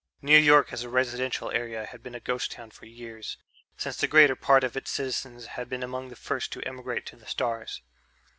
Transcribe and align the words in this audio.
New 0.23 0.35
York 0.39 0.73
as 0.73 0.81
a 0.83 0.89
residential 0.89 1.51
area 1.51 1.85
had 1.85 2.01
been 2.01 2.15
a 2.15 2.19
ghost 2.19 2.51
town 2.53 2.71
for 2.71 2.87
years, 2.87 3.37
since 3.77 3.97
the 3.97 4.07
greater 4.07 4.35
part 4.35 4.63
of 4.63 4.75
its 4.75 4.89
citizens 4.89 5.45
had 5.45 5.69
been 5.69 5.83
among 5.83 6.09
the 6.09 6.15
first 6.15 6.51
to 6.53 6.63
emigrate 6.67 7.05
to 7.05 7.15
the 7.15 7.27
stars. 7.27 7.83